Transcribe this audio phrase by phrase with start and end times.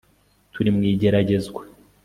[0.53, 1.61] Turi mu igeragezwa